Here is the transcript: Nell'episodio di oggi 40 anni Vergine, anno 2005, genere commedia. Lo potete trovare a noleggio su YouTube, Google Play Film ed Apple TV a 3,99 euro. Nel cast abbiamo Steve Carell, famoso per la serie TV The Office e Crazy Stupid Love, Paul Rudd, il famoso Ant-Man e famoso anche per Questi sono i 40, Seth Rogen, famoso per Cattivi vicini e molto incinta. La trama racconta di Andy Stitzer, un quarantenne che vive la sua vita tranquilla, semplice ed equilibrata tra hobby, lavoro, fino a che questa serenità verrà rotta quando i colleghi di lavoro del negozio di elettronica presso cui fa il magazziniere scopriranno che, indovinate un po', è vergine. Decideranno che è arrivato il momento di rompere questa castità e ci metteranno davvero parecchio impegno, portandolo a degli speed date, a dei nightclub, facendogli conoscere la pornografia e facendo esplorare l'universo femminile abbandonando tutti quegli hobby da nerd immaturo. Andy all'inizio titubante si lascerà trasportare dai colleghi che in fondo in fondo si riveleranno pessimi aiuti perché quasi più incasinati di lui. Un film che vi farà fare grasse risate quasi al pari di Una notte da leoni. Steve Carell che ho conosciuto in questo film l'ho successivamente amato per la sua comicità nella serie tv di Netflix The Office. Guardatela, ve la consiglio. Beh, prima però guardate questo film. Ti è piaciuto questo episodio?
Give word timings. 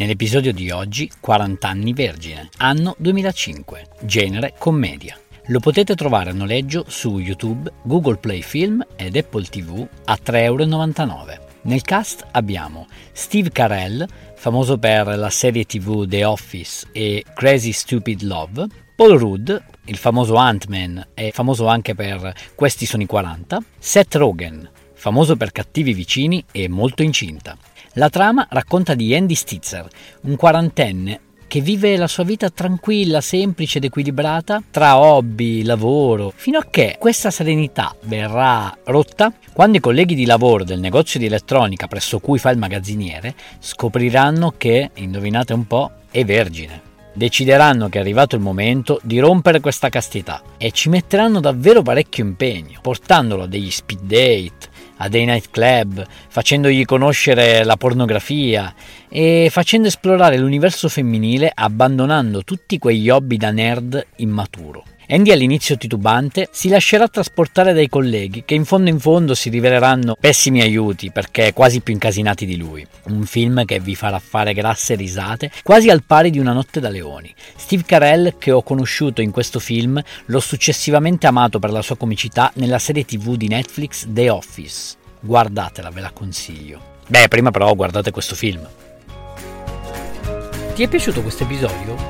Nell'episodio 0.00 0.54
di 0.54 0.70
oggi 0.70 1.10
40 1.20 1.68
anni 1.68 1.92
Vergine, 1.92 2.48
anno 2.56 2.94
2005, 2.96 3.88
genere 4.00 4.54
commedia. 4.56 5.14
Lo 5.48 5.60
potete 5.60 5.94
trovare 5.94 6.30
a 6.30 6.32
noleggio 6.32 6.86
su 6.88 7.18
YouTube, 7.18 7.70
Google 7.82 8.16
Play 8.16 8.40
Film 8.40 8.82
ed 8.96 9.14
Apple 9.16 9.44
TV 9.44 9.86
a 10.06 10.18
3,99 10.24 10.40
euro. 10.40 11.48
Nel 11.64 11.82
cast 11.82 12.26
abbiamo 12.30 12.86
Steve 13.12 13.50
Carell, 13.50 14.06
famoso 14.36 14.78
per 14.78 15.06
la 15.18 15.28
serie 15.28 15.66
TV 15.66 16.08
The 16.08 16.24
Office 16.24 16.86
e 16.92 17.22
Crazy 17.34 17.72
Stupid 17.72 18.22
Love, 18.22 18.68
Paul 18.96 19.18
Rudd, 19.18 19.50
il 19.84 19.96
famoso 19.98 20.36
Ant-Man 20.36 21.08
e 21.12 21.30
famoso 21.30 21.66
anche 21.66 21.94
per 21.94 22.32
Questi 22.54 22.86
sono 22.86 23.02
i 23.02 23.06
40, 23.06 23.58
Seth 23.78 24.14
Rogen, 24.14 24.66
famoso 25.00 25.34
per 25.34 25.50
Cattivi 25.50 25.94
vicini 25.94 26.44
e 26.52 26.68
molto 26.68 27.02
incinta. 27.02 27.56
La 27.94 28.10
trama 28.10 28.46
racconta 28.50 28.94
di 28.94 29.14
Andy 29.14 29.34
Stitzer, 29.34 29.88
un 30.24 30.36
quarantenne 30.36 31.20
che 31.48 31.62
vive 31.62 31.96
la 31.96 32.06
sua 32.06 32.22
vita 32.22 32.50
tranquilla, 32.50 33.22
semplice 33.22 33.78
ed 33.78 33.84
equilibrata 33.84 34.62
tra 34.70 34.98
hobby, 34.98 35.62
lavoro, 35.62 36.30
fino 36.36 36.58
a 36.58 36.66
che 36.70 36.96
questa 36.98 37.30
serenità 37.30 37.96
verrà 38.02 38.76
rotta 38.84 39.32
quando 39.54 39.78
i 39.78 39.80
colleghi 39.80 40.14
di 40.14 40.26
lavoro 40.26 40.64
del 40.64 40.80
negozio 40.80 41.18
di 41.18 41.26
elettronica 41.26 41.86
presso 41.86 42.20
cui 42.20 42.38
fa 42.38 42.50
il 42.50 42.58
magazziniere 42.58 43.34
scopriranno 43.58 44.52
che, 44.58 44.90
indovinate 44.96 45.54
un 45.54 45.66
po', 45.66 45.90
è 46.10 46.24
vergine. 46.26 46.82
Decideranno 47.12 47.88
che 47.88 47.98
è 47.98 48.00
arrivato 48.02 48.36
il 48.36 48.42
momento 48.42 49.00
di 49.02 49.18
rompere 49.18 49.58
questa 49.60 49.88
castità 49.88 50.42
e 50.56 50.70
ci 50.70 50.88
metteranno 50.88 51.40
davvero 51.40 51.82
parecchio 51.82 52.22
impegno, 52.22 52.78
portandolo 52.80 53.42
a 53.42 53.46
degli 53.48 53.70
speed 53.70 54.02
date, 54.02 54.69
a 55.02 55.08
dei 55.08 55.24
nightclub, 55.24 56.04
facendogli 56.28 56.84
conoscere 56.84 57.64
la 57.64 57.76
pornografia 57.76 58.72
e 59.08 59.48
facendo 59.50 59.88
esplorare 59.88 60.36
l'universo 60.36 60.88
femminile 60.88 61.50
abbandonando 61.54 62.44
tutti 62.44 62.78
quegli 62.78 63.08
hobby 63.08 63.36
da 63.36 63.50
nerd 63.50 64.06
immaturo. 64.16 64.84
Andy 65.12 65.32
all'inizio 65.32 65.76
titubante 65.76 66.48
si 66.52 66.68
lascerà 66.68 67.08
trasportare 67.08 67.72
dai 67.72 67.88
colleghi 67.88 68.44
che 68.44 68.54
in 68.54 68.64
fondo 68.64 68.90
in 68.90 69.00
fondo 69.00 69.34
si 69.34 69.48
riveleranno 69.48 70.16
pessimi 70.18 70.60
aiuti 70.60 71.10
perché 71.10 71.52
quasi 71.52 71.80
più 71.80 71.92
incasinati 71.92 72.46
di 72.46 72.56
lui. 72.56 72.86
Un 73.06 73.26
film 73.26 73.64
che 73.64 73.80
vi 73.80 73.96
farà 73.96 74.20
fare 74.20 74.54
grasse 74.54 74.94
risate 74.94 75.50
quasi 75.64 75.90
al 75.90 76.04
pari 76.04 76.30
di 76.30 76.38
Una 76.38 76.52
notte 76.52 76.78
da 76.78 76.90
leoni. 76.90 77.34
Steve 77.56 77.82
Carell 77.84 78.38
che 78.38 78.52
ho 78.52 78.62
conosciuto 78.62 79.20
in 79.20 79.32
questo 79.32 79.58
film 79.58 80.00
l'ho 80.26 80.40
successivamente 80.40 81.26
amato 81.26 81.58
per 81.58 81.72
la 81.72 81.82
sua 81.82 81.96
comicità 81.96 82.52
nella 82.54 82.78
serie 82.78 83.04
tv 83.04 83.34
di 83.34 83.48
Netflix 83.48 84.06
The 84.08 84.30
Office. 84.30 84.94
Guardatela, 85.18 85.90
ve 85.90 86.02
la 86.02 86.12
consiglio. 86.12 86.98
Beh, 87.08 87.26
prima 87.26 87.50
però 87.50 87.74
guardate 87.74 88.12
questo 88.12 88.36
film. 88.36 88.64
Ti 90.72 90.82
è 90.84 90.88
piaciuto 90.88 91.20
questo 91.20 91.42
episodio? 91.42 92.09